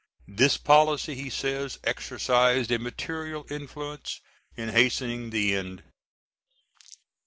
This 0.33 0.57
policy, 0.57 1.13
he 1.13 1.29
says, 1.29 1.77
exercised 1.83 2.71
a 2.71 2.79
material 2.79 3.45
influence 3.51 4.19
in 4.57 4.69
hastening 4.69 5.29
the 5.29 5.53
end. 5.55 5.83